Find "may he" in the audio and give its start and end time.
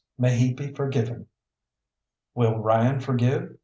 0.17-0.51